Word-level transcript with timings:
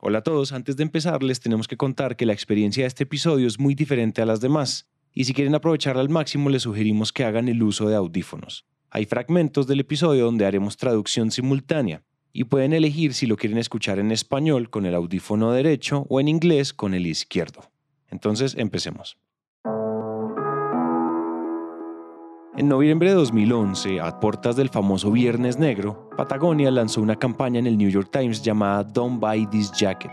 Hola 0.00 0.18
a 0.18 0.22
todos, 0.22 0.52
antes 0.52 0.76
de 0.76 0.84
empezar 0.84 1.24
les 1.24 1.40
tenemos 1.40 1.66
que 1.66 1.76
contar 1.76 2.14
que 2.14 2.24
la 2.24 2.32
experiencia 2.32 2.84
de 2.84 2.86
este 2.86 3.02
episodio 3.02 3.48
es 3.48 3.58
muy 3.58 3.74
diferente 3.74 4.22
a 4.22 4.26
las 4.26 4.40
demás, 4.40 4.86
y 5.12 5.24
si 5.24 5.34
quieren 5.34 5.56
aprovecharla 5.56 6.00
al 6.00 6.08
máximo 6.08 6.50
les 6.50 6.62
sugerimos 6.62 7.12
que 7.12 7.24
hagan 7.24 7.48
el 7.48 7.60
uso 7.64 7.88
de 7.88 7.96
audífonos. 7.96 8.64
Hay 8.90 9.06
fragmentos 9.06 9.66
del 9.66 9.80
episodio 9.80 10.26
donde 10.26 10.46
haremos 10.46 10.76
traducción 10.76 11.32
simultánea, 11.32 12.04
y 12.32 12.44
pueden 12.44 12.74
elegir 12.74 13.12
si 13.12 13.26
lo 13.26 13.36
quieren 13.36 13.58
escuchar 13.58 13.98
en 13.98 14.12
español 14.12 14.70
con 14.70 14.86
el 14.86 14.94
audífono 14.94 15.50
derecho 15.50 16.06
o 16.08 16.20
en 16.20 16.28
inglés 16.28 16.72
con 16.72 16.94
el 16.94 17.04
izquierdo. 17.04 17.72
Entonces, 18.08 18.54
empecemos. 18.56 19.18
En 22.58 22.66
noviembre 22.66 23.10
de 23.10 23.14
2011, 23.14 24.00
a 24.00 24.18
puertas 24.18 24.56
del 24.56 24.68
famoso 24.68 25.12
Viernes 25.12 25.60
Negro, 25.60 26.10
Patagonia 26.16 26.72
lanzó 26.72 27.00
una 27.00 27.14
campaña 27.14 27.60
en 27.60 27.68
el 27.68 27.78
New 27.78 27.88
York 27.88 28.08
Times 28.10 28.42
llamada 28.42 28.82
Don't 28.82 29.20
Buy 29.20 29.46
This 29.46 29.70
Jacket, 29.70 30.10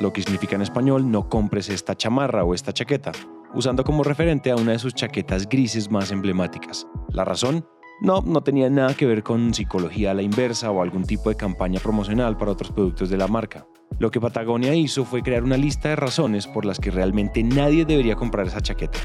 lo 0.00 0.12
que 0.12 0.22
significa 0.22 0.56
en 0.56 0.62
español 0.62 1.08
no 1.08 1.28
compres 1.28 1.68
esta 1.68 1.96
chamarra 1.96 2.42
o 2.42 2.52
esta 2.52 2.72
chaqueta, 2.72 3.12
usando 3.54 3.84
como 3.84 4.02
referente 4.02 4.50
a 4.50 4.56
una 4.56 4.72
de 4.72 4.80
sus 4.80 4.92
chaquetas 4.92 5.48
grises 5.48 5.88
más 5.88 6.10
emblemáticas. 6.10 6.84
La 7.10 7.24
razón, 7.24 7.64
no, 8.00 8.20
no 8.22 8.40
tenía 8.40 8.68
nada 8.68 8.94
que 8.94 9.06
ver 9.06 9.22
con 9.22 9.54
psicología 9.54 10.10
a 10.10 10.14
la 10.14 10.22
inversa 10.22 10.72
o 10.72 10.82
algún 10.82 11.04
tipo 11.04 11.28
de 11.28 11.36
campaña 11.36 11.78
promocional 11.78 12.36
para 12.36 12.50
otros 12.50 12.72
productos 12.72 13.08
de 13.08 13.18
la 13.18 13.28
marca. 13.28 13.68
Lo 14.00 14.10
que 14.10 14.20
Patagonia 14.20 14.74
hizo 14.74 15.04
fue 15.04 15.22
crear 15.22 15.44
una 15.44 15.58
lista 15.58 15.90
de 15.90 15.96
razones 15.96 16.48
por 16.48 16.64
las 16.64 16.80
que 16.80 16.90
realmente 16.90 17.44
nadie 17.44 17.84
debería 17.84 18.16
comprar 18.16 18.48
esa 18.48 18.60
chaqueta. 18.60 18.98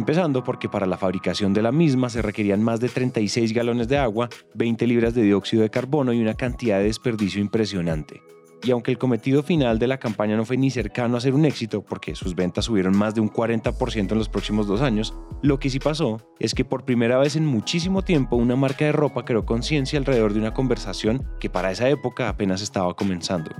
Empezando 0.00 0.42
porque 0.42 0.66
para 0.66 0.86
la 0.86 0.96
fabricación 0.96 1.52
de 1.52 1.60
la 1.60 1.72
misma 1.72 2.08
se 2.08 2.22
requerían 2.22 2.62
más 2.62 2.80
de 2.80 2.88
36 2.88 3.52
galones 3.52 3.86
de 3.86 3.98
agua, 3.98 4.30
20 4.54 4.86
libras 4.86 5.12
de 5.12 5.24
dióxido 5.24 5.62
de 5.62 5.68
carbono 5.68 6.14
y 6.14 6.22
una 6.22 6.32
cantidad 6.32 6.78
de 6.78 6.84
desperdicio 6.84 7.38
impresionante 7.38 8.22
y 8.62 8.70
aunque 8.70 8.90
el 8.90 8.98
cometido 8.98 9.42
final 9.42 9.78
de 9.78 9.86
la 9.86 9.98
campaña 9.98 10.36
no 10.36 10.44
fue 10.46 10.56
ni 10.56 10.70
cercano 10.70 11.16
a 11.16 11.20
ser 11.20 11.34
un 11.34 11.44
éxito, 11.44 11.82
porque 11.82 12.14
sus 12.14 12.34
ventas 12.34 12.66
subieron 12.66 12.96
más 12.96 13.14
de 13.14 13.20
un 13.20 13.30
40% 13.30 14.12
en 14.12 14.18
los 14.18 14.28
próximos 14.28 14.66
dos 14.66 14.82
años, 14.82 15.14
lo 15.42 15.58
que 15.58 15.70
sí 15.70 15.78
pasó 15.78 16.18
es 16.38 16.54
que 16.54 16.64
por 16.64 16.84
primera 16.84 17.18
vez 17.18 17.36
en 17.36 17.46
muchísimo 17.46 18.02
tiempo 18.02 18.36
una 18.36 18.56
marca 18.56 18.84
de 18.84 18.92
ropa 18.92 19.24
creó 19.24 19.46
conciencia 19.46 19.98
alrededor 19.98 20.32
de 20.32 20.40
una 20.40 20.54
conversación 20.54 21.26
que 21.38 21.50
para 21.50 21.70
esa 21.70 21.88
época 21.88 22.28
apenas 22.28 22.62
estaba 22.62 22.94
comenzando. 22.94 23.50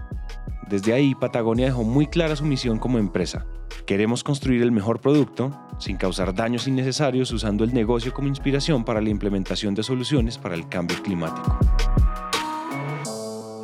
Desde 0.70 0.92
ahí, 0.92 1.16
Patagonia 1.16 1.66
dejó 1.66 1.82
muy 1.82 2.06
clara 2.06 2.36
su 2.36 2.44
misión 2.44 2.78
como 2.78 2.98
empresa. 2.98 3.44
Queremos 3.86 4.22
construir 4.22 4.62
el 4.62 4.70
mejor 4.70 5.00
producto 5.00 5.50
sin 5.80 5.96
causar 5.96 6.32
daños 6.32 6.68
innecesarios 6.68 7.32
usando 7.32 7.64
el 7.64 7.74
negocio 7.74 8.12
como 8.14 8.28
inspiración 8.28 8.84
para 8.84 9.00
la 9.00 9.10
implementación 9.10 9.74
de 9.74 9.82
soluciones 9.82 10.38
para 10.38 10.54
el 10.54 10.68
cambio 10.68 10.96
climático. 11.02 11.58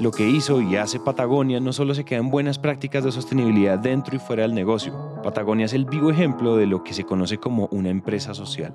Lo 0.01 0.11
que 0.11 0.29
hizo 0.29 0.61
y 0.61 0.75
hace 0.75 0.99
Patagonia 0.99 1.61
no 1.61 1.73
solo 1.73 1.95
se 1.95 2.05
queda 2.05 2.19
en 2.19 2.29
buenas 2.29 2.59
prácticas 2.59 3.05
de 3.05 3.13
sostenibilidad 3.13 3.79
dentro 3.79 4.17
y 4.17 4.19
fuera 4.19 4.43
del 4.43 4.55
negocio, 4.55 5.21
Patagonia 5.23 5.67
es 5.67 5.75
el 5.75 5.85
vivo 5.85 6.11
ejemplo 6.11 6.57
de 6.57 6.67
lo 6.67 6.83
que 6.83 6.93
se 6.93 7.05
conoce 7.05 7.39
como 7.39 7.69
una 7.71 7.89
empresa 7.89 8.35
social. 8.35 8.75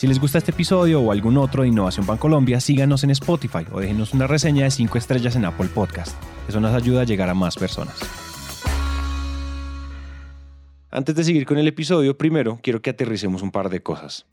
Si 0.00 0.06
les 0.06 0.18
gusta 0.18 0.38
este 0.38 0.52
episodio 0.52 1.02
o 1.02 1.12
algún 1.12 1.36
otro 1.36 1.60
de 1.60 1.68
Innovación 1.68 2.06
Bancolombia, 2.06 2.58
síganos 2.58 3.04
en 3.04 3.10
Spotify 3.10 3.66
o 3.70 3.80
déjenos 3.80 4.14
una 4.14 4.26
reseña 4.26 4.64
de 4.64 4.70
5 4.70 4.96
estrellas 4.96 5.36
en 5.36 5.44
Apple 5.44 5.68
Podcast. 5.74 6.16
Eso 6.48 6.58
nos 6.58 6.72
ayuda 6.72 7.02
a 7.02 7.04
llegar 7.04 7.28
a 7.28 7.34
más 7.34 7.56
personas. 7.56 7.98
Antes 10.90 11.14
de 11.14 11.22
seguir 11.22 11.44
con 11.44 11.58
el 11.58 11.68
episodio, 11.68 12.16
primero 12.16 12.58
quiero 12.62 12.80
que 12.80 12.88
aterricemos 12.88 13.42
un 13.42 13.50
par 13.50 13.68
de 13.68 13.82
cosas. 13.82 14.24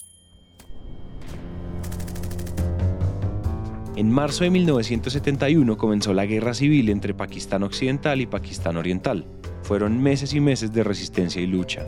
En 3.97 4.09
marzo 4.09 4.45
de 4.45 4.51
1971 4.51 5.75
comenzó 5.75 6.13
la 6.13 6.25
guerra 6.25 6.53
civil 6.53 6.87
entre 6.87 7.13
Pakistán 7.13 7.63
Occidental 7.63 8.21
y 8.21 8.25
Pakistán 8.25 8.77
Oriental. 8.77 9.25
Fueron 9.63 10.01
meses 10.01 10.33
y 10.33 10.39
meses 10.39 10.71
de 10.71 10.85
resistencia 10.85 11.41
y 11.41 11.47
lucha. 11.47 11.85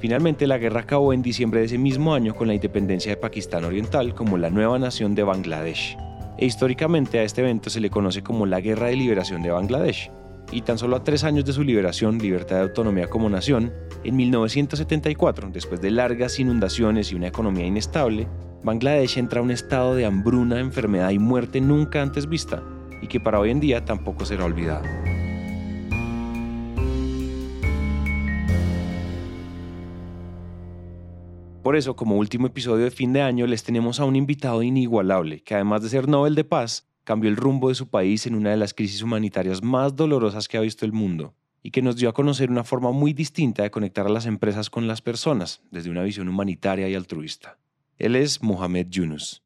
Finalmente, 0.00 0.46
la 0.46 0.56
guerra 0.56 0.80
acabó 0.80 1.12
en 1.12 1.20
diciembre 1.20 1.60
de 1.60 1.66
ese 1.66 1.76
mismo 1.76 2.14
año 2.14 2.34
con 2.34 2.48
la 2.48 2.54
independencia 2.54 3.12
de 3.12 3.18
Pakistán 3.18 3.64
Oriental 3.64 4.14
como 4.14 4.38
la 4.38 4.48
nueva 4.48 4.78
nación 4.78 5.14
de 5.14 5.22
Bangladesh. 5.22 5.96
E 6.38 6.46
históricamente 6.46 7.18
a 7.18 7.22
este 7.22 7.42
evento 7.42 7.68
se 7.68 7.80
le 7.80 7.90
conoce 7.90 8.22
como 8.22 8.46
la 8.46 8.62
Guerra 8.62 8.86
de 8.86 8.96
Liberación 8.96 9.42
de 9.42 9.50
Bangladesh. 9.50 10.10
Y 10.52 10.62
tan 10.62 10.78
solo 10.78 10.96
a 10.96 11.04
tres 11.04 11.22
años 11.22 11.44
de 11.44 11.52
su 11.52 11.62
liberación, 11.62 12.18
libertad 12.18 12.56
de 12.56 12.62
autonomía 12.62 13.08
como 13.08 13.28
nación, 13.28 13.72
en 14.02 14.16
1974, 14.16 15.50
después 15.52 15.82
de 15.82 15.90
largas 15.90 16.40
inundaciones 16.40 17.12
y 17.12 17.14
una 17.14 17.28
economía 17.28 17.66
inestable, 17.66 18.26
Bangladesh 18.64 19.18
entra 19.18 19.40
a 19.40 19.42
un 19.42 19.50
estado 19.50 19.94
de 19.94 20.06
hambruna, 20.06 20.60
enfermedad 20.60 21.10
y 21.10 21.18
muerte 21.18 21.60
nunca 21.60 22.00
antes 22.00 22.26
vista, 22.26 22.62
y 23.02 23.06
que 23.06 23.20
para 23.20 23.38
hoy 23.38 23.50
en 23.50 23.60
día 23.60 23.84
tampoco 23.84 24.24
será 24.24 24.46
olvidado. 24.46 24.84
Por 31.70 31.76
eso, 31.76 31.94
como 31.94 32.16
último 32.16 32.48
episodio 32.48 32.82
de 32.82 32.90
fin 32.90 33.12
de 33.12 33.22
año, 33.22 33.46
les 33.46 33.62
tenemos 33.62 34.00
a 34.00 34.04
un 34.04 34.16
invitado 34.16 34.60
inigualable, 34.64 35.40
que 35.44 35.54
además 35.54 35.84
de 35.84 35.88
ser 35.88 36.08
Nobel 36.08 36.34
de 36.34 36.42
Paz, 36.42 36.90
cambió 37.04 37.30
el 37.30 37.36
rumbo 37.36 37.68
de 37.68 37.76
su 37.76 37.88
país 37.88 38.26
en 38.26 38.34
una 38.34 38.50
de 38.50 38.56
las 38.56 38.74
crisis 38.74 39.02
humanitarias 39.02 39.62
más 39.62 39.94
dolorosas 39.94 40.48
que 40.48 40.58
ha 40.58 40.62
visto 40.62 40.84
el 40.84 40.92
mundo, 40.92 41.32
y 41.62 41.70
que 41.70 41.80
nos 41.80 41.94
dio 41.94 42.08
a 42.08 42.12
conocer 42.12 42.50
una 42.50 42.64
forma 42.64 42.90
muy 42.90 43.12
distinta 43.12 43.62
de 43.62 43.70
conectar 43.70 44.04
a 44.04 44.10
las 44.10 44.26
empresas 44.26 44.68
con 44.68 44.88
las 44.88 45.00
personas, 45.00 45.62
desde 45.70 45.90
una 45.90 46.02
visión 46.02 46.28
humanitaria 46.28 46.88
y 46.88 46.96
altruista. 46.96 47.56
Él 47.98 48.16
es 48.16 48.42
Mohamed 48.42 48.88
Yunus. 48.88 49.44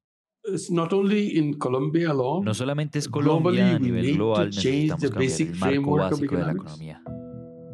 No 2.42 2.54
solamente 2.54 3.00
es 3.00 3.06
Colombia, 3.06 3.76
a 3.76 3.78
nivel 3.78 4.14
global 4.14 4.46
necesitamos 4.46 5.10
cambiar 5.10 5.40
el 5.42 5.56
marco 5.56 5.96
básico 5.96 6.36
de 6.36 6.42
la 6.42 6.52
economía. 6.52 7.02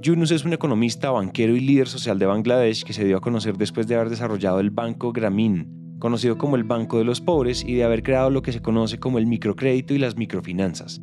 Yunus 0.03 0.31
es 0.31 0.47
un 0.47 0.55
economista, 0.55 1.11
banquero 1.11 1.55
y 1.55 1.61
líder 1.61 1.87
social 1.87 2.19
de 2.19 2.25
Bangladesh 2.25 2.85
que 2.85 2.95
se 2.95 3.05
dio 3.05 3.19
a 3.19 3.21
conocer 3.21 3.59
después 3.59 3.87
de 3.87 3.97
haber 3.97 4.09
desarrollado 4.09 4.59
el 4.59 4.71
Banco 4.71 5.13
Grameen, 5.13 5.99
conocido 5.99 6.39
como 6.39 6.57
el 6.57 6.65
Banco 6.65 6.97
de 6.97 7.05
los 7.05 7.21
Pobres, 7.21 7.63
y 7.63 7.75
de 7.75 7.85
haber 7.85 8.03
creado 8.03 8.31
lo 8.31 8.41
que 8.41 8.53
se 8.53 8.63
conoce 8.63 8.99
como 8.99 9.19
el 9.19 9.27
microcrédito 9.27 9.93
y 9.93 9.99
las 9.99 10.17
microfinanzas. 10.17 11.03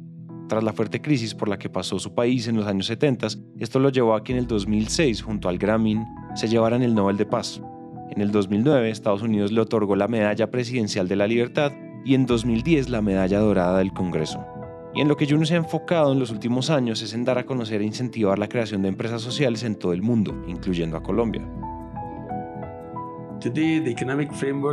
Tras 0.50 0.64
la 0.64 0.74
fuerte 0.74 1.00
crisis 1.00 1.36
por 1.36 1.48
la 1.48 1.60
que 1.60 1.70
pasó 1.70 2.00
su 2.00 2.16
país 2.16 2.48
en 2.48 2.56
los 2.56 2.66
años 2.66 2.88
70, 2.88 3.28
esto 3.60 3.78
lo 3.78 3.90
llevó 3.90 4.16
a 4.16 4.24
que 4.24 4.32
en 4.32 4.40
el 4.40 4.48
2006, 4.48 5.22
junto 5.22 5.48
al 5.48 5.60
Grameen, 5.60 6.04
se 6.34 6.48
llevaran 6.48 6.82
el 6.82 6.96
Nobel 6.96 7.18
de 7.18 7.28
Paz. 7.28 7.62
En 8.10 8.20
el 8.20 8.32
2009, 8.32 8.90
Estados 8.90 9.22
Unidos 9.22 9.52
le 9.52 9.62
otorgó 9.62 9.96
la 9.96 10.08
Medalla 10.08 10.50
Presidencial 10.50 11.08
de 11.08 11.18
la 11.18 11.28
Libertad 11.28 11.72
y 12.04 12.16
en 12.16 12.26
2010 12.26 12.90
la 12.90 13.04
Medalla 13.04 13.38
Dorada 13.38 13.78
del 13.78 13.94
Congreso. 13.94 14.44
Y 14.98 15.02
en 15.02 15.08
lo 15.08 15.16
que 15.16 15.28
Juno 15.30 15.46
se 15.46 15.54
ha 15.54 15.58
enfocado 15.58 16.12
en 16.12 16.18
los 16.18 16.32
últimos 16.32 16.72
años 16.72 17.04
es 17.04 17.14
en 17.14 17.24
dar 17.24 17.38
a 17.38 17.46
conocer 17.46 17.82
e 17.82 17.86
incentivar 17.86 18.40
la 18.40 18.50
creación 18.50 18.82
de 18.82 18.88
empresas 18.88 19.22
sociales 19.22 19.62
en 19.62 19.76
todo 19.76 19.94
el 19.94 20.02
mundo, 20.02 20.34
incluyendo 20.48 20.98
a 20.98 21.04
Colombia. 21.04 21.48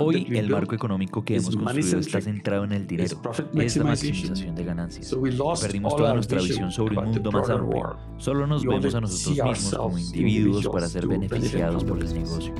Hoy 0.00 0.26
el 0.34 0.48
marco 0.48 0.74
económico 0.74 1.22
que 1.22 1.36
hemos 1.36 1.54
construido 1.54 1.98
está 1.98 2.22
centrado 2.22 2.64
en 2.64 2.72
el 2.72 2.86
dinero, 2.86 3.20
es 3.54 3.76
la 3.76 3.84
maximización 3.84 4.54
de 4.54 4.64
ganancias. 4.64 5.14
Perdimos 5.60 5.94
toda 5.94 6.14
nuestra 6.14 6.40
visión 6.40 6.72
sobre 6.72 6.96
un 6.96 7.04
mundo 7.04 7.30
más 7.30 7.50
amplio. 7.50 7.96
Solo 8.16 8.46
nos 8.46 8.64
vemos 8.64 8.94
a 8.94 9.02
nosotros 9.02 9.46
mismos 9.46 9.74
como 9.74 9.98
individuos 9.98 10.66
para 10.68 10.88
ser 10.88 11.06
beneficiados 11.06 11.84
por 11.84 11.98
el 11.98 12.14
negocio. 12.14 12.54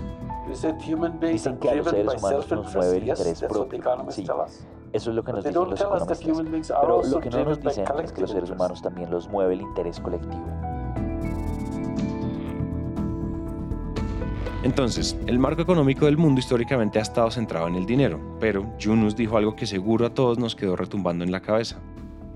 Dicen 0.51 1.57
que 1.59 1.71
a 1.71 1.77
los 1.77 1.89
seres 1.89 2.15
humanos 2.15 2.51
nos 2.51 2.75
mueve 2.75 2.99
el 2.99 3.09
interés 3.09 3.43
propio. 3.49 3.81
Sí, 4.11 4.27
eso 4.95 5.11
es 5.11 5.17
lo 5.17 5.25
que 5.25 5.33
nos 5.33 5.43
dicen 5.43 5.61
los 5.61 5.73
economistas. 5.73 6.79
Pero 6.81 7.03
lo 7.03 7.21
que 7.21 7.29
no 7.29 7.45
nos 7.45 7.61
dicen 7.61 7.85
es 8.05 8.13
que 8.13 8.21
los 8.21 8.31
seres 8.31 8.49
humanos 8.51 8.81
también 8.81 9.11
los 9.11 9.29
mueve 9.29 9.55
el 9.55 9.63
interés 9.63 9.99
colectivo. 9.99 10.47
Entonces, 14.63 15.19
el 15.27 15.41
marco 15.41 15.63
económico 15.63 16.07
del 16.07 16.17
mundo 16.17 16.39
históricamente 16.39 17.01
ha 17.01 17.03
estado 17.03 17.29
centrado 17.33 17.67
en 17.67 17.75
el 17.75 17.87
dinero, 17.87 18.21
pero 18.39 18.67
Yunus 18.79 19.17
dijo 19.17 19.37
algo 19.37 19.57
que 19.57 19.67
seguro 19.67 20.07
a 20.07 20.11
todos 20.11 20.39
nos 20.39 20.55
quedó 20.55 20.77
retumbando 20.77 21.25
en 21.25 21.33
la 21.33 21.41
cabeza. 21.41 21.81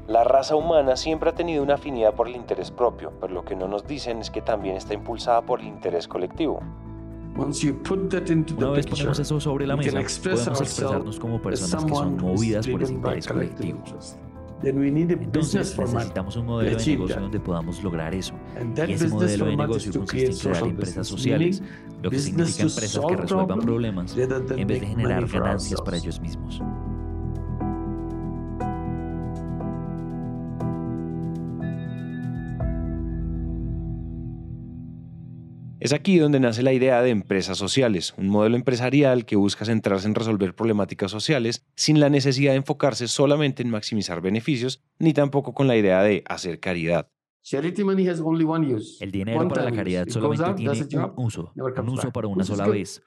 La 0.09 0.25
raza 0.25 0.57
humana 0.57 0.97
siempre 0.97 1.31
ha 1.31 1.35
tenido 1.35 1.63
una 1.63 1.75
afinidad 1.75 2.15
por 2.15 2.27
el 2.27 2.35
interés 2.35 2.73
propio, 2.73 3.13
pero 3.21 3.33
lo 3.33 3.45
que 3.45 3.55
no 3.55 3.69
nos 3.69 3.87
dicen 3.87 4.19
es 4.19 4.31
que 4.31 4.43
también 4.43 4.75
está 4.77 4.95
impulsada 4.95 5.43
por 5.43 5.61
el 5.61 5.69
interés 5.69 6.09
colectivo. 6.09 6.61
Una 7.39 8.71
vez 8.71 8.87
ponemos 8.87 9.19
eso 9.19 9.41
sobre 9.41 9.67
la 9.67 9.77
mesa, 9.77 9.91
podemos 9.91 10.61
expresarnos 10.61 11.19
como 11.21 11.41
personas 11.41 11.85
que 11.85 11.95
son 11.95 12.17
movidas 12.17 12.67
por 12.67 12.83
ese 12.83 12.93
interés 12.93 13.27
colectivo. 13.27 13.83
Entonces 14.61 15.79
necesitamos 15.79 16.37
un 16.37 16.47
modelo 16.47 16.77
de 16.77 16.85
negocio 16.85 17.21
donde 17.21 17.39
podamos 17.39 17.83
lograr 17.83 18.13
eso. 18.13 18.35
Y 18.89 18.93
ese 18.93 19.09
modelo 19.09 19.47
de 19.47 19.57
negocio 19.57 19.93
consiste 19.93 20.33
en 20.33 20.39
crear 20.39 20.67
empresas 20.67 21.07
sociales, 21.07 21.63
lo 22.03 22.11
que 22.11 22.19
significa 22.19 22.63
empresas 22.63 23.05
que 23.07 23.17
resuelvan 23.17 23.61
problemas 23.61 24.17
en 24.17 24.67
vez 24.67 24.81
de 24.81 24.87
generar 24.89 25.27
ganancias 25.29 25.81
para 25.81 25.97
ellos 25.97 26.21
mismos. 26.21 26.61
Es 35.81 35.93
aquí 35.93 36.19
donde 36.19 36.41
nace 36.41 36.65
la 36.65 36.73
idea 36.73 37.01
de 37.03 37.11
empresas 37.11 37.57
sociales, 37.57 38.13
un 38.17 38.29
modelo 38.29 38.57
empresarial 38.57 39.25
que 39.25 39.37
busca 39.37 39.65
centrarse 39.65 40.09
en 40.09 40.17
resolver 40.17 40.53
problemáticas 40.57 41.13
sociales 41.13 41.65
sin 41.77 42.01
la 42.01 42.11
necesidad 42.11 42.51
de 42.51 42.57
enfocarse 42.57 43.07
solamente 43.07 43.63
en 43.63 43.71
maximizar 43.71 44.21
beneficios, 44.21 44.83
ni 44.99 45.13
tampoco 45.13 45.55
con 45.55 45.69
la 45.69 45.77
idea 45.77 46.03
de 46.03 46.25
hacer 46.27 46.59
caridad. 46.59 47.13
El 49.01 49.13
dinero 49.13 49.47
para 49.47 49.63
la 49.63 49.73
caridad 49.73 50.09
solamente 50.09 50.55
tiene 50.55 51.05
un 51.05 51.13
uso, 51.17 51.53
un 51.55 51.89
uso 51.89 52.11
para 52.11 52.27
una 52.27 52.43
sola 52.43 52.67
vez 52.67 53.01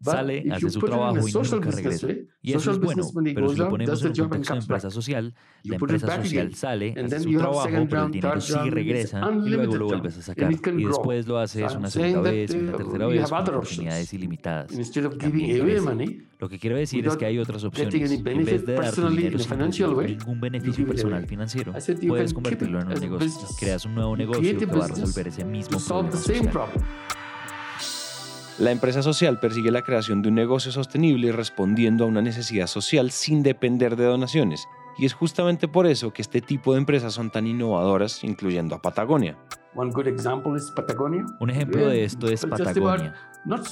sale, 0.00 0.44
hace 0.50 0.70
su 0.70 0.80
trabajo 0.80 1.26
y 1.28 1.32
nunca 1.32 1.70
regresa. 1.70 2.08
Y 2.42 2.52
eso 2.52 2.70
es 2.70 2.78
bueno, 2.78 3.02
pero 3.34 3.48
si 3.48 3.56
lo 3.56 3.68
ponemos 3.68 4.02
en 4.02 4.08
un 4.08 4.28
contexto 4.28 4.54
de 4.54 4.60
empresa 4.60 4.90
social, 4.90 5.34
la 5.62 5.76
empresa 5.76 6.22
social 6.22 6.54
sale, 6.54 6.94
hace 6.96 7.20
su 7.20 7.36
trabajo, 7.36 7.86
pero 7.88 8.06
el 8.06 8.12
dinero 8.12 8.40
sigue 8.40 8.70
regresa 8.70 9.30
y 9.44 9.48
luego 9.48 9.76
lo 9.76 9.86
vuelves 9.86 10.18
a 10.18 10.22
sacar. 10.22 10.52
Y 10.52 10.84
después 10.84 11.26
lo 11.26 11.38
haces 11.38 11.74
una 11.74 11.90
segunda 11.90 12.30
vez, 12.30 12.50
una 12.52 12.72
tercera 12.72 13.06
vez, 13.06 13.28
con 13.28 13.48
oportunidades 13.48 14.12
ilimitadas. 14.12 14.72
Lo 16.38 16.50
que 16.50 16.58
quiero 16.58 16.76
decir 16.76 17.06
es 17.06 17.16
que 17.16 17.24
hay 17.26 17.38
otras 17.38 17.64
opciones. 17.64 17.94
En 17.94 18.44
vez 18.44 18.66
de 18.66 18.74
darte 18.74 19.08
dinero 19.08 19.38
sin 19.38 19.58
ningún 19.58 20.40
beneficio 20.40 20.86
personal 20.86 21.26
financiero, 21.26 21.72
puedes 22.06 22.34
convertirlo 22.34 22.80
en 22.80 22.88
un 22.88 23.00
negocio. 23.00 23.48
Creas 23.58 23.84
un 23.86 23.94
nuevo 23.94 24.16
negocio 24.16 24.58
que 24.58 24.66
va 24.66 24.84
a 24.84 24.88
resolver 24.88 25.28
ese 25.28 25.44
mismo 25.44 25.78
problema 25.78 26.12
social. 26.12 26.50
La 28.58 28.70
empresa 28.70 29.02
social 29.02 29.38
persigue 29.38 29.70
la 29.70 29.82
creación 29.82 30.22
de 30.22 30.30
un 30.30 30.34
negocio 30.34 30.72
sostenible 30.72 31.30
respondiendo 31.30 32.04
a 32.04 32.06
una 32.06 32.22
necesidad 32.22 32.66
social 32.66 33.10
sin 33.10 33.42
depender 33.42 33.96
de 33.96 34.06
donaciones, 34.06 34.66
y 34.96 35.04
es 35.04 35.12
justamente 35.12 35.68
por 35.68 35.86
eso 35.86 36.10
que 36.10 36.22
este 36.22 36.40
tipo 36.40 36.72
de 36.72 36.78
empresas 36.78 37.12
son 37.12 37.30
tan 37.30 37.46
innovadoras, 37.46 38.24
incluyendo 38.24 38.74
a 38.74 38.80
Patagonia. 38.80 39.36
Un 41.38 41.50
ejemplo 41.50 41.86
de 41.86 42.04
esto 42.04 42.28
es 42.28 42.46
Patagonia. 42.46 43.14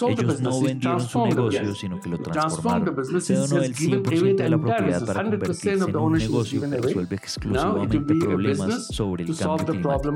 Ellos 0.06 0.40
no 0.42 0.60
vendieron 0.60 1.00
su 1.00 1.25
negocio, 1.25 1.75
sino 1.75 1.98
que 1.98 2.10
lo 2.10 2.19
transformaron. 2.19 3.22
Se 3.22 3.37
donó 3.37 3.62
el 3.62 3.75
100% 3.75 4.37
de 4.37 4.48
la 4.50 4.58
propiedad 4.58 5.06
para 5.06 5.22
convertirse 5.22 5.72
en 5.72 5.96
un 5.96 6.12
negocio 6.12 6.60
que 6.60 6.66
resuelve 6.76 7.16
exclusivamente 7.16 8.14
problemas 8.16 8.87
sobre 8.88 9.25
el 9.25 9.34
cambio 9.34 9.64
climático. 9.64 10.14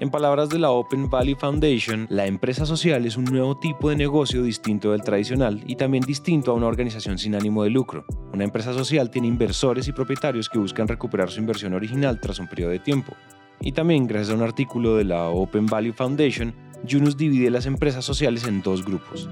En 0.00 0.10
palabras 0.10 0.48
de 0.48 0.58
la 0.58 0.70
Open 0.70 1.10
Valley 1.10 1.34
Foundation, 1.34 2.06
la 2.08 2.26
empresa 2.26 2.64
social 2.64 3.04
es 3.04 3.18
un 3.18 3.26
nuevo 3.26 3.58
tipo 3.58 3.90
de 3.90 3.96
negocio 3.96 4.42
distinto 4.42 4.92
del 4.92 5.02
tradicional 5.02 5.62
y 5.66 5.76
también 5.76 6.02
distinto 6.02 6.50
a 6.50 6.54
una 6.54 6.68
organización 6.68 7.18
sin 7.18 7.34
ánimo 7.34 7.64
de 7.64 7.68
lucro. 7.68 8.06
Una 8.32 8.44
empresa 8.44 8.72
social 8.72 9.10
tiene 9.10 9.28
inversores 9.28 9.88
y 9.88 9.92
propietarios 9.92 10.48
que 10.48 10.58
buscan 10.58 10.88
recuperar 10.88 11.30
su 11.30 11.40
inversión 11.40 11.74
original 11.74 12.18
tras 12.18 12.38
un 12.38 12.48
periodo 12.48 12.70
de 12.70 12.78
tiempo. 12.78 13.12
Y 13.60 13.72
también, 13.72 14.06
gracias 14.06 14.30
a 14.30 14.38
un 14.38 14.42
artículo 14.42 14.96
de 14.96 15.04
la 15.04 15.28
Open 15.28 15.66
Value 15.66 15.92
Foundation, 15.92 16.54
Yunus 16.82 17.18
divide 17.18 17.50
las 17.50 17.66
empresas 17.66 18.02
sociales 18.02 18.46
en 18.46 18.62
dos 18.62 18.86
grupos. 18.86 19.28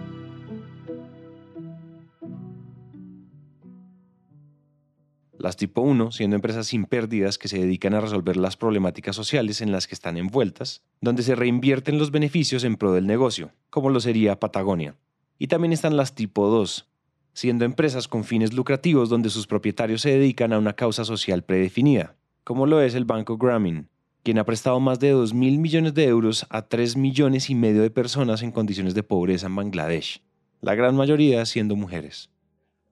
Las 5.39 5.57
tipo 5.57 5.83
1 5.83 6.11
siendo 6.11 6.35
empresas 6.35 6.67
sin 6.67 6.85
pérdidas 6.85 7.39
que 7.39 7.47
se 7.47 7.61
dedican 7.61 7.95
a 7.95 8.01
resolver 8.01 8.37
las 8.37 8.57
problemáticas 8.57 9.15
sociales 9.15 9.61
en 9.61 9.71
las 9.71 9.87
que 9.87 9.95
están 9.95 10.17
envueltas, 10.17 10.83
donde 11.01 11.23
se 11.23 11.37
reinvierten 11.37 11.97
los 11.97 12.11
beneficios 12.11 12.65
en 12.65 12.77
pro 12.77 12.93
del 12.93 13.07
negocio, 13.07 13.53
como 13.71 13.89
lo 13.89 14.01
sería 14.01 14.41
Patagonia. 14.41 14.97
Y 15.39 15.47
también 15.47 15.73
están 15.73 15.97
las 15.97 16.17
tipo 16.17 16.49
2, 16.49 16.89
siendo 17.35 17.65
empresas 17.65 18.09
con 18.09 18.25
fines 18.25 18.53
lucrativos 18.53 19.09
donde 19.09 19.31
sus 19.31 19.47
propietarios 19.47 20.03
se 20.03 20.11
dedican 20.11 20.53
a 20.53 20.59
una 20.59 20.73
causa 20.73 21.05
social 21.05 21.45
predefinida, 21.45 22.17
como 22.43 22.67
lo 22.67 22.81
es 22.81 22.97
el 22.97 23.05
Banco 23.05 23.39
Grameen, 23.39 23.89
quien 24.25 24.41
ha 24.41 24.45
prestado 24.45 24.81
más 24.81 24.99
de 24.99 25.11
2 25.11 25.35
mil 25.35 25.61
millones 25.61 25.95
de 25.95 26.07
euros 26.07 26.47
a 26.51 26.63
3 26.63 26.97
millones 26.97 27.49
y 27.49 27.55
medio 27.55 27.83
de 27.83 27.91
personas 27.91 28.43
en 28.43 28.51
condiciones 28.51 28.95
de 28.95 29.05
pobreza 29.05 29.47
en 29.47 29.55
Bangladesh, 29.55 30.21
la 30.61 30.75
gran 30.75 30.97
mayoría 30.97 31.47
siendo 31.47 31.77
mujeres. 31.77 32.29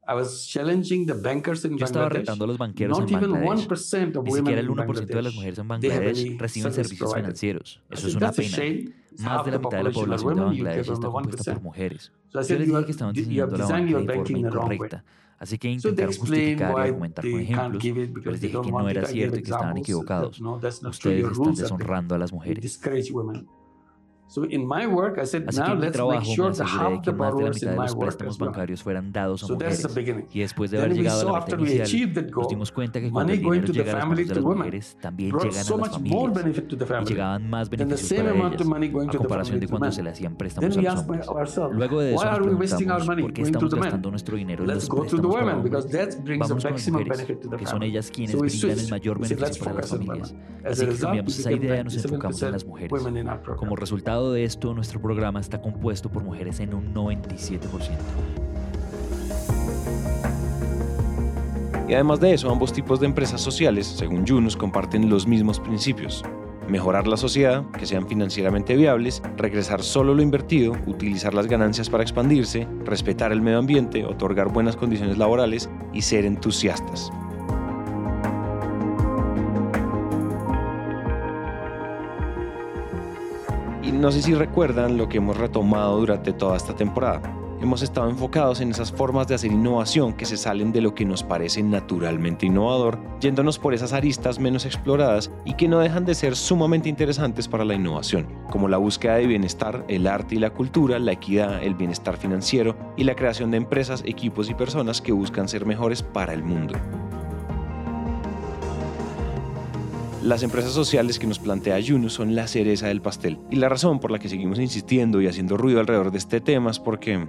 Yo 0.07 1.85
estaba 1.85 2.09
retando 2.09 2.45
a 2.45 2.49
los 2.49 2.59
banqueros 2.59 2.99
en 3.01 3.11
Bangladesh. 3.11 3.69
Ni 4.23 4.33
siquiera 4.33 4.61
el 4.61 4.69
1% 4.71 5.07
de 5.07 5.23
las 5.23 5.35
mujeres 5.35 5.59
en 5.59 5.69
Bangladesh 5.69 6.39
reciben 6.39 6.73
servicios 6.73 7.15
financieros. 7.15 7.81
Eso 7.91 8.09
es 8.09 8.15
una 8.15 8.33
pena. 8.33 8.59
Más 9.19 9.45
de 9.47 9.51
la 9.53 9.59
mitad 9.59 9.79
de 9.79 9.85
la 9.85 9.91
población 9.91 10.35
de 10.37 10.41
Bangladesh 10.43 10.91
está 10.91 11.09
compuesta 11.09 11.53
por 11.55 11.63
mujeres. 11.63 12.13
Yo 12.33 12.41
les 12.41 12.49
dije 12.49 12.85
que 12.85 12.91
estaban 12.91 13.15
diseñando 13.15 13.57
la 13.57 13.67
banca 13.67 13.99
de 13.99 14.15
forma 14.15 14.39
incorrecta. 14.39 15.05
Así 15.39 15.59
que 15.59 15.69
intentaron 15.71 16.15
justificar 16.15 16.73
y 16.73 16.81
argumentar 16.89 17.31
con 17.31 17.41
ejemplos. 17.41 17.83
Yo 17.83 18.31
les 18.31 18.41
dije 18.41 18.59
que 18.63 18.71
no 18.73 18.89
era 18.89 19.07
cierto 19.07 19.37
y 19.39 19.43
que 19.43 19.51
estaban 19.51 19.77
equivocados. 19.77 20.41
Ustedes 20.41 20.83
están 20.83 21.55
deshonrando 21.55 22.15
a 22.15 22.19
las 22.19 22.33
mujeres. 22.33 22.81
Así 24.29 24.41
que 24.41 24.55
en 24.55 25.81
mi 25.81 25.91
trabajo 25.91 26.35
me 26.37 26.49
aseguré 26.49 27.01
que 27.01 27.13
más 27.13 27.37
de 27.37 27.43
la 27.45 27.51
mitad 27.51 27.71
de 27.71 27.77
los 27.77 27.97
préstamos 27.97 28.39
bancarios 28.39 28.83
fueran 28.83 29.13
dados 29.13 29.45
a 29.45 29.47
mujeres. 29.53 29.87
Y 30.33 30.41
después 30.41 30.71
de 30.73 30.79
haber 30.79 30.95
llegado 30.95 31.35
a 31.35 31.39
la 31.39 31.47
meta 31.47 31.57
inicial, 31.61 32.31
nos 32.35 32.49
dimos 32.49 32.73
cuenta 32.73 33.01
que 33.01 33.11
cuando 33.11 33.33
el 33.33 33.39
dinero 33.41 33.67
llega 33.73 33.93
a 33.93 33.97
las 33.97 34.07
manos 34.09 34.29
de 34.29 34.35
las 34.35 34.45
mujeres, 34.45 34.97
también 35.01 35.31
llegan 35.31 35.55
a 35.55 35.77
las 35.77 35.91
familias. 35.91 37.03
Y 37.03 37.05
llegaban 37.07 37.49
más 37.49 37.71
beneficios 37.71 38.21
para 38.21 38.33
ellas, 38.33 39.07
a 39.15 39.19
comparación 39.19 39.61
de 39.61 39.69
cuando 39.69 39.93
se 39.93 40.03
le 40.03 40.11
hacían 40.11 40.37
préstamos 40.37 40.77
a 40.77 40.83
los 40.83 40.99
hombres. 41.01 41.27
Luego 41.73 42.01
de 42.01 42.15
eso 42.15 42.25
nos 42.25 42.39
preguntamos, 42.39 43.07
¿por 43.07 43.33
qué 43.33 43.43
estamos 43.43 43.75
gastando 43.75 44.11
nuestro 44.11 44.37
dinero 44.37 44.65
en 44.65 44.75
los 44.75 44.89
préstamos 44.89 45.35
para 45.35 45.57
hombres? 45.57 45.87
Vamos 46.39 46.65
con 46.65 46.73
las 46.73 46.91
mujeres, 46.91 47.27
que 47.59 47.67
son 47.67 47.83
ellas 47.85 48.11
quienes 48.11 48.37
brindan 48.37 48.79
el 48.79 48.91
mayor 48.91 49.21
beneficio 49.21 49.65
para 49.65 49.77
las 49.77 49.91
familias. 49.91 50.35
Así 50.65 50.85
que 50.85 50.97
cambiamos 50.97 51.39
esa 51.39 51.53
idea 51.53 51.81
y 51.81 51.85
nos 51.85 52.05
enfocamos 52.05 52.43
en 52.43 52.53
las 52.53 52.65
mujeres. 52.67 52.91
Como 53.57 53.77
resultado 53.77 54.16
de 54.25 54.45
esto, 54.45 54.73
nuestro 54.75 55.01
programa 55.01 55.41
está 55.41 55.61
compuesto 55.61 56.09
por 56.09 56.25
mujeres 56.25 56.61
en 56.61 56.75
un 56.75 56.95
97%. 56.95 57.61
Y 61.89 61.95
además 61.95 62.19
de 62.19 62.33
eso, 62.35 62.51
ambos 62.51 62.73
tipos 62.73 62.99
de 62.99 63.07
empresas 63.07 63.41
sociales, 63.41 63.87
según 63.87 64.25
Yunus, 64.25 64.57
comparten 64.57 65.09
los 65.09 65.27
mismos 65.27 65.61
principios. 65.61 66.25
Mejorar 66.69 67.07
la 67.07 67.17
sociedad, 67.17 67.65
que 67.79 67.87
sean 67.87 68.09
financieramente 68.09 68.75
viables, 68.75 69.23
regresar 69.37 69.83
solo 69.83 70.15
lo 70.15 70.23
invertido, 70.23 70.73
utilizar 70.87 71.33
las 71.33 71.47
ganancias 71.47 71.89
para 71.89 72.03
expandirse, 72.03 72.67
respetar 72.85 73.31
el 73.31 73.41
medio 73.41 73.59
ambiente, 73.59 74.05
otorgar 74.05 74.53
buenas 74.53 74.75
condiciones 74.75 75.17
laborales 75.17 75.71
y 75.93 76.03
ser 76.03 76.25
entusiastas. 76.25 77.13
No 84.01 84.13
sé 84.13 84.23
si 84.23 84.35
recuerdan 84.35 84.99
lo 84.99 85.09
que 85.09 85.19
hemos 85.19 85.37
retomado 85.37 85.99
durante 85.99 86.33
toda 86.33 86.57
esta 86.57 86.77
temporada. 86.77 87.23
Hemos 87.63 87.81
estado 87.81 88.11
enfocados 88.11 88.61
en 88.61 88.71
esas 88.71 88.93
formas 88.93 89.27
de 89.27 89.35
hacer 89.35 89.51
innovación 89.51 90.13
que 90.13 90.27
se 90.27 90.37
salen 90.37 90.73
de 90.73 90.83
lo 90.83 90.95
que 90.95 91.07
nos 91.07 91.23
parece 91.23 91.63
naturalmente 91.63 92.45
innovador, 92.45 92.99
yéndonos 93.21 93.59
por 93.59 93.73
esas 93.73 93.95
aristas 93.95 94.39
menos 94.39 94.67
exploradas 94.67 95.31
y 95.47 95.55
que 95.55 95.67
no 95.67 95.79
dejan 95.79 96.05
de 96.05 96.15
ser 96.15 96.37
sumamente 96.37 96.91
interesantes 96.91 97.49
para 97.49 97.65
la 97.65 97.75
innovación, 97.75 98.27
como 98.51 98.69
la 98.69 98.77
búsqueda 98.77 99.15
de 99.15 99.27
bienestar, 99.27 99.85
el 99.89 100.07
arte 100.07 100.35
y 100.35 100.39
la 100.39 100.51
cultura, 100.51 100.99
la 100.99 101.13
equidad, 101.13 101.63
el 101.63 101.75
bienestar 101.75 102.19
financiero 102.19 102.77
y 102.97 103.05
la 103.05 103.17
creación 103.17 103.51
de 103.51 103.57
empresas, 103.57 104.03
equipos 104.05 104.51
y 104.51 104.55
personas 104.55 105.01
que 105.01 105.13
buscan 105.13 105.49
ser 105.49 105.65
mejores 105.65 106.03
para 106.03 106.35
el 106.35 106.43
mundo. 106.43 106.75
Las 110.27 110.43
empresas 110.43 110.73
sociales 110.73 111.21
que 111.21 111.27
nos 111.29 111.39
plantea 111.39 111.79
Yunus 111.79 112.15
son 112.15 112.35
la 112.35 112.49
cereza 112.49 112.89
del 112.89 113.01
pastel. 113.01 113.39
Y 113.49 113.57
la 113.57 113.69
razón 113.69 114.01
por 114.01 114.11
la 114.11 114.19
que 114.19 114.29
seguimos 114.29 114.59
insistiendo 114.59 115.21
y 115.21 115.29
haciendo 115.29 115.57
ruido 115.57 115.79
alrededor 115.79 116.11
de 116.11 116.19
este 116.19 116.41
tema 116.41 116.73
es 116.73 116.81
porque 116.81 117.29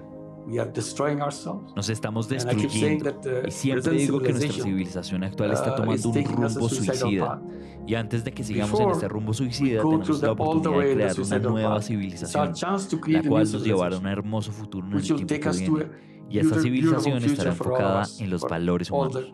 nos 1.76 1.90
estamos 1.90 2.28
destruyendo. 2.28 3.22
Y 3.46 3.52
siempre 3.52 3.92
digo 3.92 4.20
que 4.20 4.32
nuestra 4.32 4.64
civilización 4.64 5.24
actual 5.24 5.52
está 5.52 5.74
uh, 5.74 5.76
tomando 5.76 6.10
un 6.10 6.26
rumbo 6.26 6.70
suicida. 6.70 7.40
Y 7.86 7.94
antes 7.94 8.24
de 8.24 8.32
que 8.32 8.44
sigamos 8.44 8.80
en 8.80 8.90
este 8.90 9.08
rumbo 9.08 9.32
suicida, 9.32 9.84
tenemos 9.84 10.20
la 10.20 10.32
oportunidad 10.32 10.84
de 10.84 10.94
crear 10.96 11.22
una 11.22 11.38
nueva 11.38 11.82
civilización, 11.84 12.54
la 12.56 13.22
cual 13.22 13.52
nos 13.52 13.64
llevará 13.64 13.96
a 13.96 14.00
un 14.00 14.08
hermoso 14.08 14.52
futuro 14.52 14.88
en 14.88 14.94
el 14.94 15.04
tiempo 15.04 15.28
que 15.28 15.52
viene. 15.52 15.86
Y 16.32 16.40
esta 16.40 16.60
civilización 16.60 17.24
estará 17.24 17.52
enfocada 17.52 18.08
en 18.20 18.32
los 18.32 18.42
valores 18.42 18.90
humanos. 18.90 19.32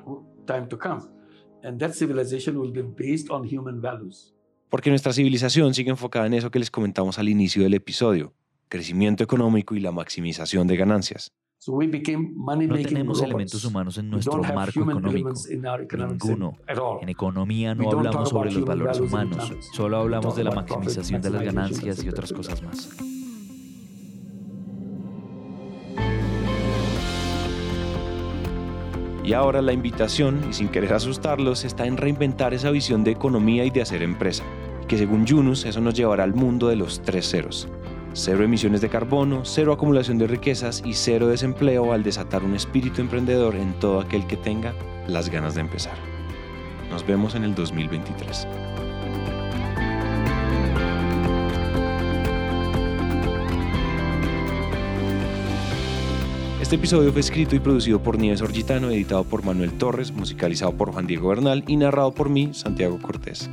Porque 4.70 4.90
nuestra 4.90 5.14
civilización 5.14 5.74
sigue 5.74 5.92
enfocada 5.92 6.28
en 6.28 6.34
eso 6.34 6.52
que 6.52 6.60
les 6.60 6.72
comentamos 6.72 7.20
al 7.20 7.30
inicio 7.30 7.64
del 7.64 7.74
episodio, 7.74 8.34
crecimiento 8.70 9.24
económico 9.24 9.76
y 9.76 9.80
la 9.80 9.92
maximización 9.92 10.68
de 10.68 10.76
ganancias. 10.76 11.32
No 11.66 12.76
tenemos 12.76 13.22
elementos 13.22 13.64
humanos 13.64 13.98
en 13.98 14.10
nuestro 14.10 14.42
marco 14.44 14.82
económico. 14.82 15.32
Ninguno. 16.10 16.58
En 17.02 17.10
economía 17.10 17.74
no 17.74 17.90
hablamos 17.90 18.30
sobre 18.30 18.52
los 18.52 18.66
valores 18.66 19.00
humanos, 19.00 19.54
solo 19.72 19.98
hablamos 19.98 20.36
de 20.36 20.44
la 20.44 20.52
maximización 20.52 21.22
de 21.22 21.30
las 21.30 21.44
ganancias 21.44 22.04
y 22.04 22.10
otras 22.10 22.34
cosas 22.34 22.62
más. 22.62 22.90
Y 29.24 29.34
ahora 29.34 29.62
la 29.62 29.72
invitación, 29.72 30.42
y 30.50 30.54
sin 30.54 30.68
querer 30.68 30.94
asustarlos, 30.94 31.64
está 31.64 31.86
en 31.88 31.96
reinventar 31.96 32.54
esa 32.54 32.72
visión 32.72 33.06
de 33.06 33.12
economía 33.12 33.64
y 33.64 33.70
de 33.70 33.82
hacer 33.82 34.04
empresa, 34.04 34.44
que 34.88 34.98
según 34.98 35.26
Yunus 35.26 35.64
eso 35.66 35.80
nos 35.80 35.94
llevará 35.94 36.26
al 36.26 36.34
mundo 36.34 36.68
de 36.68 36.76
los 36.76 37.02
tres 37.02 37.30
ceros. 37.30 37.70
Cero 38.12 38.44
emisiones 38.44 38.82
de 38.82 38.90
carbono, 38.90 39.46
cero 39.46 39.72
acumulación 39.72 40.18
de 40.18 40.28
riquezas 40.28 40.84
y 40.86 40.94
cero 40.94 41.28
desempleo 41.28 41.94
al 41.94 42.04
desatar 42.04 42.44
un 42.44 42.54
espíritu 42.54 43.02
emprendedor 43.02 43.56
en 43.56 43.74
todo 43.80 44.02
aquel 44.02 44.28
que 44.28 44.38
tenga 44.38 44.74
las 45.08 45.30
ganas 45.30 45.56
de 45.56 45.62
empezar. 45.62 45.96
Nos 46.92 47.08
vemos 47.08 47.34
en 47.34 47.46
el 47.46 47.56
2023. 47.56 48.46
Este 56.74 56.86
episodio 56.86 57.12
fue 57.12 57.22
escrito 57.22 57.56
y 57.56 57.60
producido 57.60 58.02
por 58.02 58.18
Nieves 58.18 58.42
Orgitano, 58.42 58.90
editado 58.90 59.24
por 59.26 59.46
Manuel 59.46 59.74
Torres, 59.74 60.12
musicalizado 60.12 60.76
por 60.76 60.92
Juan 60.92 61.06
Diego 61.06 61.30
Bernal 61.30 61.64
y 61.68 61.78
narrado 61.78 62.16
por 62.16 62.30
mí, 62.30 62.50
Santiago 62.52 62.98
Cortés. 63.00 63.48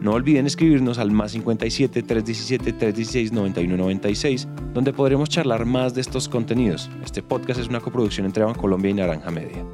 No 0.00 0.12
olviden 0.12 0.46
escribirnos 0.46 0.98
al 0.98 1.10
más 1.10 1.32
57 1.32 2.04
317 2.04 2.72
316 2.72 3.32
9196, 3.32 4.46
donde 4.72 4.92
podremos 4.92 5.28
charlar 5.28 5.66
más 5.66 5.94
de 5.94 6.00
estos 6.00 6.28
contenidos. 6.28 6.88
Este 7.04 7.24
podcast 7.24 7.58
es 7.58 7.66
una 7.66 7.80
coproducción 7.80 8.24
entre 8.24 8.44
Colombia 8.54 8.92
y 8.92 8.94
Naranja 8.94 9.32
Media. 9.32 9.64